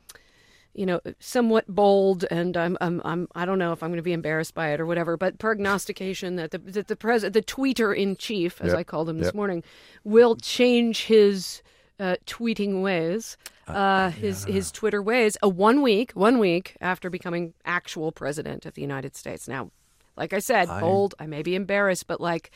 you 0.75 0.87
know, 0.87 1.01
somewhat 1.19 1.67
bold, 1.69 2.25
and 2.31 2.57
I'm, 2.57 2.79
I'm, 2.81 3.03
I'm, 3.05 3.29
I 3.35 3.45
don't 3.45 3.59
know 3.59 3.73
if 3.73 3.83
I'm 3.83 3.91
going 3.91 3.97
to 3.97 4.03
be 4.03 4.13
embarrassed 4.13 4.55
by 4.55 4.71
it 4.71 4.81
or 4.81 4.87
whatever, 4.87 5.17
but 5.17 5.39
prognostication 5.39 6.37
that 6.37 6.53
the 6.53 6.59
that 6.59 6.87
the 6.87 6.97
pres 6.97 7.23
the 7.23 7.43
tweeter 7.43 7.97
in 7.97 8.17
chief, 8.17 8.61
as 8.61 8.69
Yep. 8.69 8.79
I 8.79 8.85
called 8.85 9.09
him 9.09 9.19
this 9.19 9.27
Yep. 9.27 9.35
morning, 9.35 9.65
will 10.05 10.37
change 10.37 11.05
his 11.05 11.63
uh, 11.99 12.17
tweeting 12.27 12.83
ways. 12.83 13.37
Uh, 13.67 14.11
his 14.11 14.45
his 14.45 14.73
Twitter 14.73 15.01
ways. 15.01 15.37
A 15.43 15.49
one 15.49 15.81
week, 15.81 16.11
one 16.13 16.39
week 16.41 16.77
after 16.81 17.09
becoming 17.09 17.55
actual 17.65 18.11
president 18.11 18.67
of 18.67 18.75
the 18.75 18.83
United 18.83 19.15
States. 19.15 19.47
Now, 19.47 19.71
like 20.17 20.33
I 20.33 20.41
said, 20.41 20.69
bold. 20.81 21.15
I 21.21 21.27
may 21.27 21.43
be 21.43 21.55
embarrassed, 21.55 22.09
but 22.09 22.21
like 22.21 22.51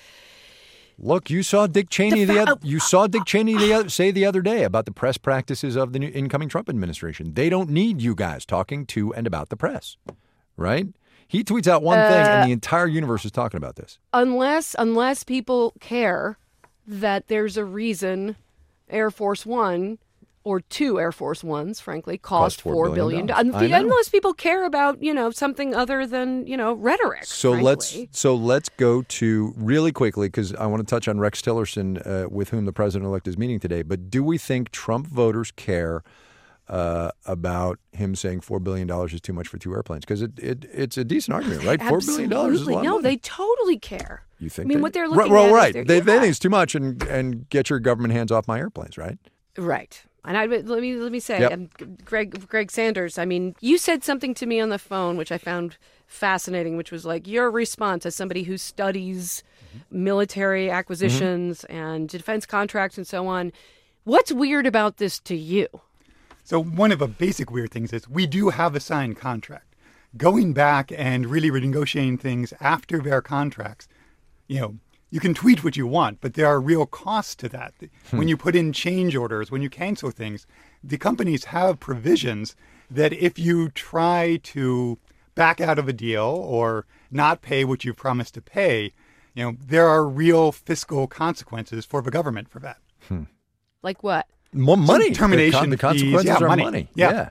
Look, 0.99 1.29
you 1.29 1.43
saw 1.43 1.67
Dick 1.67 1.91
Cheney 1.91 2.25
the, 2.25 2.35
fa- 2.35 2.43
other, 2.43 2.61
you 2.63 2.79
saw 2.79 3.07
Dick 3.07 3.25
Cheney 3.25 3.57
the 3.57 3.73
other, 3.73 3.89
say 3.89 4.11
the 4.11 4.25
other 4.25 4.43
day 4.43 4.63
about 4.65 4.85
the 4.87 4.93
press 4.93 5.17
practices 5.19 5.75
of 5.77 5.93
the 5.93 5.99
new 5.99 6.09
incoming 6.09 6.49
Trump 6.49 6.69
administration. 6.69 7.35
They 7.35 7.49
don't 7.51 7.71
need 7.71 8.01
you 8.01 8.15
guys 8.15 8.47
talking 8.47 8.87
to 8.87 9.13
and 9.15 9.27
about 9.27 9.49
the 9.49 9.57
press, 9.57 9.97
right? 10.57 10.87
He 11.27 11.43
tweets 11.43 11.67
out 11.67 11.83
one 11.83 11.99
thing, 11.99 12.27
Uh, 12.27 12.29
and 12.31 12.49
the 12.49 12.53
entire 12.53 12.87
universe 12.87 13.25
is 13.25 13.33
talking 13.33 13.59
about 13.59 13.77
this. 13.77 13.99
unless 14.13 14.77
unless 14.79 15.25
people 15.25 15.75
care 15.81 16.39
that 16.87 17.27
there's 17.29 17.57
a 17.57 17.65
reason 17.65 18.37
Air 18.89 19.11
Force 19.11 19.45
One 19.47 19.99
or 20.45 20.61
two 20.61 21.01
Air 21.01 21.11
Force 21.11 21.43
Ones, 21.43 21.81
frankly, 21.81 22.19
cost 22.19 22.59
Cost 22.59 22.63
four 22.63 22.91
billion 22.91 23.27
billion. 23.27 23.49
dollars. 23.51 23.71
know. 23.71 23.77
Unless 23.79 24.11
people 24.11 24.35
care 24.35 24.65
about 24.65 25.03
you 25.03 25.13
know 25.15 25.31
something 25.31 25.75
other 25.75 26.07
than 26.07 26.47
you 26.47 26.57
know 26.57 26.75
rhetoric. 26.75 27.25
So 27.25 27.53
frankly. 27.53 27.65
let's 27.71 28.19
so 28.19 28.35
let's 28.35 28.69
go 28.69 29.03
to 29.03 29.55
really 29.57 29.91
quickly 29.91 30.29
because 30.29 30.55
I 30.55 30.67
want 30.67 30.87
to 30.87 30.91
touch 30.91 31.09
on 31.09 31.19
Rex 31.19 31.41
Tillerson, 31.43 32.07
uh, 32.07 32.29
with 32.29 32.51
whom 32.51 32.67
the 32.67 32.73
president 32.73 33.09
elect 33.09 33.27
is 33.27 33.39
meeting 33.39 33.59
today. 33.59 33.83
But 33.83 34.11
do 34.11 34.23
we 34.23 34.37
think 34.39 34.71
Trump 34.71 35.07
voters 35.07 35.51
care 35.51 36.03
uh, 36.69 37.11
about 37.27 37.79
him 37.93 38.15
saying 38.15 38.41
four 38.41 38.61
billion 38.61 38.87
dollars 38.87 39.13
is 39.15 39.21
too 39.21 39.33
much 39.33 39.49
for 39.49 39.59
two 39.59 39.73
airplanes? 39.73 40.05
Because 40.05 40.23
it, 40.23 40.39
it 40.39 40.67
it's 40.73 40.99
a 40.99 41.05
decent 41.05 41.35
argument, 41.35 41.65
right? 41.65 41.83
Four 41.83 42.01
billion 42.01 42.29
dollars 42.29 42.61
is 42.61 42.67
a 42.67 42.71
lot. 42.71 42.85
no, 42.85 43.01
they 43.01 43.17
totally 43.17 43.79
care. 43.79 44.25
You 44.39 44.51
think? 44.51 44.67
I 44.67 44.69
mean, 44.69 44.79
they- 44.79 44.83
what 44.83 44.93
they're 44.93 45.09
looking 45.09 45.33
well, 45.33 45.55
right. 45.55 45.73
they, 45.73 45.83
they 45.83 46.01
think 46.01 46.25
it's 46.25 46.39
too 46.39 46.51
much, 46.51 46.75
and 46.75 47.03
and 47.05 47.49
get 47.49 47.71
your 47.71 47.79
government 47.79 48.13
hands 48.13 48.31
off 48.31 48.47
my 48.47 48.59
airplanes, 48.59 48.99
right? 48.99 49.19
Right. 49.57 50.05
And 50.27 50.39
I 50.39 50.47
let 50.47 50.81
me 50.81 50.97
let 50.97 51.13
me 51.13 51.21
say, 51.21 51.41
Yep. 51.41 51.53
um, 51.53 51.69
Greg 52.05 52.49
Greg 52.49 52.71
Sanders. 52.71 53.19
I 53.19 53.25
mean, 53.25 53.55
you 53.61 53.77
said 53.77 54.03
something 54.03 54.33
to 54.35 54.47
me 54.47 54.59
on 54.61 54.71
the 54.71 54.79
phone, 54.79 55.17
which 55.17 55.31
I 55.31 55.39
found 55.39 55.77
fascinating, 56.07 56.77
which 56.77 56.91
was 56.91 57.05
like 57.05 57.27
your 57.29 57.51
response 57.51 58.07
as 58.07 58.15
somebody 58.15 58.45
who 58.45 58.57
studies 58.57 59.43
military 59.91 60.71
acquisitions 60.71 61.65
and 61.65 62.09
defense 62.09 62.47
contracts 62.47 62.97
and 62.97 63.07
so 63.07 63.27
on. 63.27 63.53
What's 64.05 64.33
weird 64.33 64.67
about 64.67 64.97
this 64.99 65.19
to 65.21 65.35
you? 65.37 65.67
So 66.43 66.63
one 66.63 66.93
of 66.93 66.99
the 66.99 67.09
basic 67.09 67.51
weird 67.51 67.71
things 67.71 67.93
is 67.93 68.09
we 68.09 68.27
do 68.27 68.51
have 68.51 68.75
a 68.75 68.81
signed 68.81 69.17
contract. 69.17 69.75
Going 70.17 70.53
back 70.53 70.93
and 70.97 71.27
really 71.27 71.51
renegotiating 71.51 72.21
things 72.21 72.53
after 72.61 73.01
their 73.01 73.21
contracts, 73.23 73.89
you 74.47 74.61
know, 74.61 74.77
you 75.15 75.21
can 75.21 75.33
tweet 75.33 75.63
what 75.63 75.77
you 75.77 75.87
want, 75.87 76.21
but 76.21 76.35
there 76.35 76.49
are 76.49 76.61
real 76.61 76.87
costs 76.87 77.37
to 77.37 77.49
that. 77.51 77.73
When 78.11 78.27
you 78.27 78.37
put 78.37 78.57
in 78.57 78.73
change 78.73 79.15
orders, 79.15 79.49
when 79.49 79.63
you 79.63 79.71
cancel 79.71 80.11
things, 80.11 80.45
the 80.83 80.99
companies 80.99 81.45
have 81.57 81.79
provisions 81.79 82.57
that 82.91 83.13
if 83.13 83.39
you 83.39 83.69
try 83.71 84.41
to 84.43 84.99
back 85.37 85.61
out 85.61 85.79
of 85.79 85.87
a 85.89 85.93
deal 85.93 86.25
or 86.25 86.85
not 87.13 87.43
pay 87.43 87.65
what 87.65 87.85
you 87.85 87.95
promised 87.95 88.35
to 88.35 88.43
pay, 88.43 88.93
you 89.35 89.45
know, 89.45 89.57
there 89.65 89.87
are 89.89 90.05
real 90.05 90.51
fiscal 90.51 91.07
consequences 91.07 91.85
for 91.85 92.03
the 92.03 92.11
government 92.11 92.49
for 92.49 92.59
that. 92.59 92.79
Like 93.85 94.03
what? 94.03 94.27
More 94.53 94.77
money. 94.77 95.11
The 95.11 95.15
con- 95.15 95.31
termination 95.31 95.71
The, 95.71 95.77
fees, 95.77 95.81
consequences 95.81 96.27
yeah, 96.27 96.39
are 96.39 96.49
money. 96.49 96.65
money. 96.65 96.89
Yeah. 96.97 97.29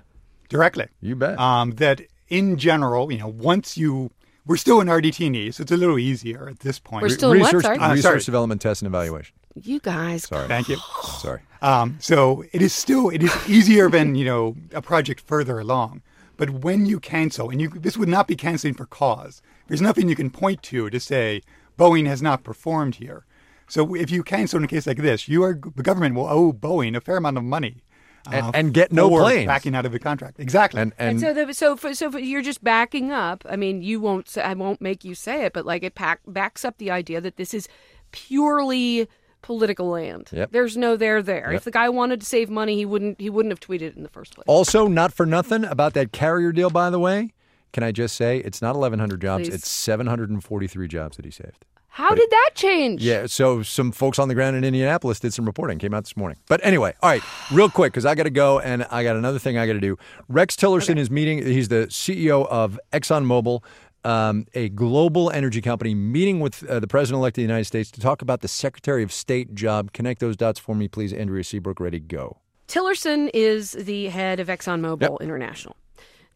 Directly. 0.48 0.88
You 1.02 1.18
bet. 1.18 1.38
Um, 1.38 1.72
that 1.72 2.02
in 2.30 2.56
general, 2.58 3.12
you 3.12 3.18
know, 3.20 3.28
once 3.28 3.78
you, 3.78 4.12
we're 4.46 4.58
still 4.58 4.82
in 4.82 4.88
RDT&E, 4.88 5.52
so 5.52 5.62
it's 5.62 5.72
a 5.72 5.78
little 5.78 5.98
easier 5.98 6.50
at 6.50 6.60
this 6.60 6.80
point. 6.80 7.04
We're 7.04 7.10
still 7.10 7.32
in 7.32 7.40
what, 7.40 7.54
research, 7.54 7.64
sorry? 7.64 7.78
Uh, 7.78 7.94
research 7.94 8.26
development, 8.26 8.62
test, 8.62 8.82
and 8.82 8.88
evaluation. 8.88 9.36
You 9.62 9.80
guys. 9.80 10.24
Sorry. 10.24 10.48
Thank 10.48 10.70
you. 10.70 10.78
Sorry. 11.04 11.42
Um, 11.62 11.98
so 12.00 12.44
it 12.52 12.62
is 12.62 12.74
still 12.74 13.10
it 13.10 13.24
is 13.24 13.32
easier 13.48 13.90
than 13.90 14.16
you 14.16 14.26
know 14.26 14.56
a 14.74 14.82
project 14.82 15.22
further 15.22 15.60
along. 15.60 16.02
But 16.36 16.50
when 16.50 16.86
you 16.86 17.00
cancel, 17.00 17.50
and 17.50 17.62
you 17.62 17.70
this 17.70 17.96
would 17.96 18.10
not 18.10 18.28
be 18.28 18.36
canceling 18.36 18.74
for 18.74 18.86
cause. 18.86 19.42
There's 19.68 19.82
nothing 19.82 20.10
you 20.10 20.16
can 20.16 20.30
point 20.30 20.62
to 20.64 20.90
to 20.90 21.00
say 21.00 21.42
Boeing 21.78 22.08
has 22.08 22.22
not 22.22 22.44
performed 22.44 22.96
here. 22.96 23.26
So 23.68 23.96
if 23.96 24.12
you 24.12 24.24
cancel 24.24 24.58
in 24.58 24.66
a 24.66 24.68
case 24.68 24.86
like 24.86 24.98
this, 24.98 25.28
you 25.28 25.44
are 25.44 25.54
the 25.54 25.84
government 25.84 26.16
will 26.16 26.28
owe 26.28 26.52
Boeing 26.52 26.98
a 26.98 27.02
fair 27.02 27.18
amount 27.18 27.38
of 27.38 27.44
money. 27.44 27.83
Uh, 28.28 28.36
And- 28.36 28.56
and 28.56 28.74
get 28.74 28.92
no 28.92 29.10
for 29.10 29.22
planes. 29.22 29.48
backing 29.48 29.76
out 29.76 29.86
of 29.86 29.92
the 29.92 30.00
contract. 30.00 30.40
Exactly. 30.40 30.82
And 30.82 30.94
And, 30.98 31.10
and 31.12 31.20
so, 31.20 31.46
the, 31.46 31.54
so, 31.54 31.76
for, 31.76 31.94
so 31.94 32.12
for, 32.12 32.20
you're 32.20 32.42
just 32.42 32.64
backing 32.64 33.12
up. 33.12 33.46
I 33.50 33.56
mean, 33.56 33.82
you 33.82 34.00
won't. 34.00 34.30
Say, 34.30 34.42
I 34.42 34.54
won't 34.54 34.80
make 34.82 35.04
you 35.04 35.14
say 35.16 35.46
it, 35.46 35.54
but 35.54 35.66
like 35.66 35.84
it 35.84 35.96
pack, 35.96 36.22
backs 36.28 36.64
up 36.64 36.78
the 36.78 36.90
idea 36.92 37.20
that 37.22 37.36
this 37.38 37.54
is 37.54 37.68
purely 38.12 39.08
political 39.42 39.90
land. 39.90 40.30
Yep. 40.32 40.52
There's 40.52 40.78
no 40.78 40.96
there 40.96 41.22
there. 41.22 41.50
Yep. 41.52 41.58
If 41.58 41.64
the 41.66 41.72
guy 41.72 41.90
wanted 41.90 42.22
to 42.22 42.26
save 42.26 42.50
money, 42.50 42.76
he 42.76 42.86
wouldn't. 42.86 43.20
He 43.20 43.30
wouldn't 43.30 43.52
have 43.52 43.60
tweeted 43.60 43.82
it 43.90 43.96
in 43.98 44.04
the 44.04 44.10
first 44.10 44.36
place. 44.36 44.46
also 44.48 44.88
not 44.88 45.12
for 45.14 45.26
nothing 45.26 45.66
about 45.66 45.94
that 45.96 46.12
carrier 46.14 46.52
deal. 46.54 46.70
By 46.70 46.90
the 46.90 47.00
way, 47.00 47.34
can 47.74 47.84
I 47.84 47.92
just 47.92 48.16
say 48.16 48.38
it's 48.38 48.62
not 48.62 48.76
1,100 48.76 49.20
jobs; 49.22 49.50
Please. 49.50 49.56
it's 49.56 49.68
743 49.68 50.88
jobs 50.88 51.18
that 51.18 51.26
he 51.26 51.32
saved. 51.32 51.66
How 51.94 52.16
did 52.16 52.28
that 52.32 52.50
change? 52.56 53.04
Yeah, 53.04 53.28
so 53.28 53.62
some 53.62 53.92
folks 53.92 54.18
on 54.18 54.28
the 54.28 54.34
ground 54.34 54.56
in 54.56 54.64
Indianapolis 54.64 55.20
did 55.20 55.32
some 55.32 55.46
reporting, 55.46 55.78
came 55.78 55.94
out 55.94 56.04
this 56.04 56.18
morning. 56.18 56.40
But 56.48 56.60
anyway, 56.64 56.96
all 57.04 57.10
right, 57.12 57.22
real 57.52 57.70
quick, 57.70 57.94
because 57.94 58.04
I 58.04 58.16
got 58.16 58.24
to 58.24 58.32
go 58.32 58.60
and 58.60 58.84
I 58.90 59.04
got 59.04 59.16
another 59.16 59.38
thing 59.38 59.60
I 59.60 59.68
got 59.68 59.74
to 59.74 59.80
do. 59.80 59.96
Rex 60.28 60.56
Tillerson 60.56 60.98
is 60.98 61.12
meeting, 61.12 61.46
he's 61.46 61.68
the 61.68 61.86
CEO 61.92 62.48
of 62.48 62.80
ExxonMobil, 62.94 63.64
um, 64.06 64.48
a 64.56 64.70
global 64.70 65.30
energy 65.30 65.62
company, 65.62 65.94
meeting 65.94 66.40
with 66.40 66.68
uh, 66.68 66.80
the 66.80 66.88
President 66.88 67.20
elect 67.20 67.34
of 67.38 67.42
the 67.44 67.44
United 67.44 67.66
States 67.66 67.92
to 67.92 68.02
talk 68.02 68.24
about 68.24 68.42
the 68.42 68.48
Secretary 68.48 69.04
of 69.04 69.14
State 69.14 69.54
job. 69.54 69.92
Connect 69.94 70.20
those 70.20 70.36
dots 70.36 70.60
for 70.60 70.74
me, 70.74 70.88
please. 70.88 71.14
Andrea 71.14 71.44
Seabrook, 71.44 71.80
ready, 71.80 72.00
go. 72.00 72.38
Tillerson 72.68 73.30
is 73.36 73.74
the 73.74 74.08
head 74.08 74.40
of 74.40 74.48
ExxonMobil 74.48 75.00
Yep. 75.00 75.12
International. 75.22 75.76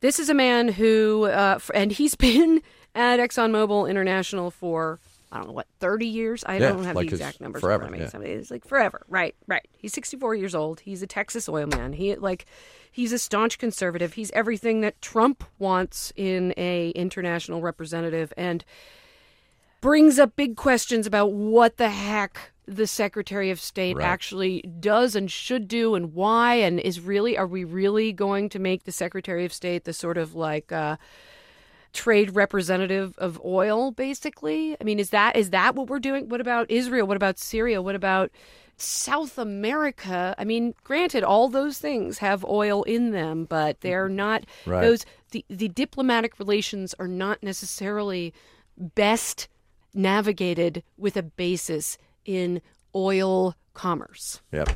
This 0.02 0.20
is 0.20 0.30
a 0.30 0.36
man 0.36 0.68
who, 0.68 1.24
uh, 1.24 1.58
and 1.74 1.92
he's 1.92 2.14
been 2.28 2.62
at 2.94 3.20
ExxonMobil 3.20 3.90
International 3.90 4.52
for 4.52 5.00
I 5.32 5.38
don't 5.38 5.48
know 5.48 5.54
what 5.54 5.68
thirty 5.80 6.08
years. 6.08 6.44
I 6.46 6.54
Yeah, 6.58 6.70
don't 6.70 6.84
have 6.86 6.96
like 6.96 7.10
the 7.10 7.16
exact 7.16 7.42
numbers. 7.42 7.62
forever, 7.62 7.90
me. 7.90 8.00
yeah. 8.00 8.10
Somebody- 8.10 8.34
It's 8.34 8.50
like 8.52 8.66
forever. 8.66 9.06
Right, 9.10 9.36
right. 9.48 9.68
He's 9.78 9.94
sixty-four 9.94 10.36
years 10.36 10.56
old. 10.56 10.80
He's 10.82 11.02
a 11.02 11.08
Texas 11.08 11.50
oil 11.50 11.68
man. 11.68 11.94
He 11.94 12.16
like 12.16 12.46
he's 12.92 13.12
a 13.12 13.20
staunch 13.20 13.58
conservative. 13.58 14.14
He's 14.14 14.32
everything 14.32 14.82
that 14.82 15.02
Trump 15.02 15.44
wants 15.60 16.14
in 16.16 16.54
a 16.58 16.90
international 16.92 17.62
representative, 17.62 18.32
and 18.38 18.64
brings 19.82 20.18
up 20.18 20.36
big 20.36 20.56
questions 20.56 21.06
about 21.06 21.32
what 21.34 21.78
the 21.78 21.90
heck 21.90 22.52
the 22.66 22.88
Secretary 22.88 23.50
of 23.50 23.62
State 23.62 23.96
Right. 23.96 24.06
actually 24.06 24.62
does 24.62 25.16
and 25.16 25.32
should 25.32 25.68
do 25.70 25.96
and 25.96 26.14
why 26.14 26.56
and 26.56 26.80
is 26.82 27.00
really 27.00 27.38
are 27.38 27.48
we 27.48 27.64
really 27.64 28.12
going 28.12 28.50
to 28.50 28.60
make 28.60 28.84
the 28.84 28.92
Secretary 28.92 29.46
of 29.46 29.54
State 29.54 29.86
the 29.86 29.94
sort 29.94 30.18
of 30.18 30.36
like 30.36 30.72
uh, 30.72 30.98
trade 32.04 32.36
representative 32.36 33.10
of 33.18 33.42
oil 33.44 33.92
basically? 33.92 34.78
I 34.80 34.84
mean 34.84 35.00
is 35.00 35.10
that 35.10 35.36
is 35.36 35.50
that 35.50 35.76
what 35.76 35.88
we're 35.90 36.00
doing? 36.10 36.30
What 36.30 36.42
about 36.42 36.70
Israel? 36.70 37.08
What 37.08 37.18
about 37.18 37.40
Syria? 37.40 37.82
What 37.82 37.96
about 37.96 38.30
South 38.78 39.40
America? 39.40 40.36
I 40.38 40.44
mean, 40.46 40.76
granted 40.84 41.24
all 41.24 41.50
those 41.50 41.80
things 41.80 42.20
have 42.20 42.46
oil 42.46 42.84
in 42.84 43.12
them, 43.12 43.46
but 43.46 43.82
they're 43.82 44.10
not 44.10 44.44
Right. 44.68 44.82
those 44.82 45.06
the, 45.32 45.44
the 45.50 45.68
diplomatic 45.68 46.38
relations 46.40 46.94
are 47.00 47.08
not 47.08 47.42
necessarily 47.42 48.34
best 48.78 49.48
navigated 49.94 50.84
with 50.98 51.18
a 51.18 51.24
basis 51.24 51.98
in 52.24 52.62
oil 52.96 53.56
commerce. 53.74 54.42
Yep. 54.52 54.70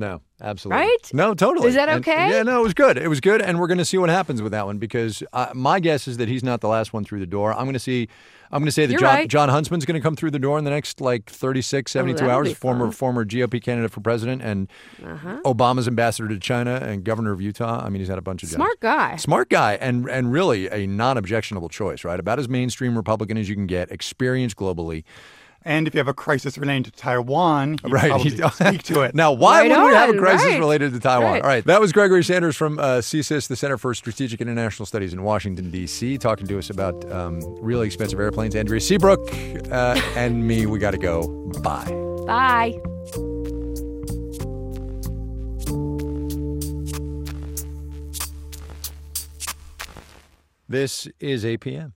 No, 0.00 0.22
absolutely. 0.40 0.80
Right? 0.86 1.10
No, 1.12 1.34
totally. 1.34 1.68
Is 1.68 1.74
that 1.74 1.88
And- 1.88 2.00
okay? 2.00 2.30
yeah, 2.30 2.42
no, 2.42 2.58
it 2.60 2.62
was 2.62 2.74
good. 2.74 2.96
It 2.98 3.08
was 3.08 3.20
good, 3.20 3.40
and 3.42 3.60
we're 3.60 3.66
going 3.68 3.78
to 3.78 3.84
see 3.84 3.98
what 3.98 4.08
happens 4.08 4.40
with 4.42 4.52
that 4.52 4.64
one 4.66 4.78
because 4.78 5.22
uh, 5.32 5.50
my 5.54 5.78
guess 5.78 6.08
is 6.08 6.16
that 6.16 6.28
he's 6.28 6.42
not 6.42 6.60
the 6.62 6.68
last 6.68 6.92
one 6.92 7.04
through 7.04 7.20
the 7.20 7.26
door. 7.26 7.52
I'm 7.52 7.64
going 7.64 7.74
to 7.74 7.78
see. 7.78 8.08
I'm 8.52 8.58
going 8.62 8.66
to 8.66 8.72
say 8.72 8.84
that 8.86 8.92
You're 8.92 9.00
Jon, 9.00 9.14
right. 9.14 9.28
Jon 9.28 9.48
Huntsman's 9.48 9.84
going 9.84 9.94
to 10.00 10.02
come 10.02 10.16
through 10.16 10.32
the 10.32 10.38
door 10.40 10.58
in 10.58 10.64
the 10.64 10.70
next 10.70 11.00
like 11.00 11.30
36, 11.30 11.92
72 11.92 12.16
that'll 12.18 12.30
hours. 12.34 12.52
Former 12.54 12.86
fun. 12.86 12.92
former 12.92 13.24
GOP 13.24 13.62
candidate 13.62 13.92
for 13.92 14.00
president 14.00 14.42
and 14.42 14.68
Uh-huh. 15.04 15.40
Obama's 15.44 15.86
ambassador 15.86 16.26
to 16.28 16.38
China 16.40 16.80
and 16.82 17.04
governor 17.04 17.30
of 17.30 17.40
Utah. 17.40 17.80
I 17.84 17.90
mean, 17.90 18.00
he's 18.00 18.08
had 18.08 18.18
a 18.18 18.22
bunch 18.22 18.42
of 18.42 18.48
jobs. 18.48 18.56
Smart 18.56 18.80
guy. 18.80 19.14
Smart 19.16 19.50
guy 19.50 19.74
and 19.74 20.08
and 20.10 20.32
really 20.32 20.68
a 20.68 20.86
non-objectionable 20.88 21.68
choice, 21.68 22.02
right? 22.02 22.18
About 22.18 22.40
as 22.40 22.48
mainstream 22.48 22.96
Republican 22.96 23.36
as 23.38 23.48
you 23.48 23.54
can 23.54 23.66
get, 23.68 23.92
experienced 23.92 24.56
globally. 24.56 25.04
And 25.62 25.86
if 25.86 25.94
you 25.94 25.98
have 25.98 26.08
a 26.08 26.14
crisis 26.14 26.56
relating 26.58 26.84
to 26.84 26.90
Taiwan, 26.90 27.76
you 27.84 27.90
Right. 27.90 28.08
probably 28.10 28.30
speak 28.50 28.82
to 28.84 29.02
it. 29.02 29.14
Now, 29.14 29.32
why 29.32 29.60
Right 29.60 29.70
would 29.70 29.86
we 29.88 29.94
have 29.94 30.10
a 30.10 30.18
crisis 30.18 30.46
right. 30.46 30.58
related 30.58 30.92
to 30.94 31.00
Taiwan? 31.00 31.32
Right. 31.32 31.42
All 31.42 31.48
right. 31.48 31.64
That 31.64 31.80
was 31.80 31.92
Gregory 31.92 32.24
Sanders 32.24 32.56
from 32.56 32.78
uh, 32.78 32.98
CSIS, 32.98 33.48
the 33.48 33.56
Center 33.56 33.76
for 33.78 33.92
Strategic 33.94 34.40
International 34.40 34.86
Studies 34.86 35.12
in 35.12 35.22
Washington, 35.22 35.70
D.C., 35.70 36.18
talking 36.18 36.46
to 36.46 36.58
us 36.58 36.70
about 36.70 37.10
um, 37.12 37.40
really 37.60 37.86
expensive 37.86 38.18
airplanes. 38.20 38.54
Andrea 38.54 38.80
Seabrook 38.80 39.20
uh, 39.70 40.00
and 40.16 40.46
me, 40.46 40.66
we 40.66 40.78
got 40.78 40.92
to 40.92 40.98
go. 40.98 41.28
Bye. 41.62 41.84
Bye. 42.26 42.80
This 50.68 51.08
is 51.18 51.44
APM. 51.44 51.92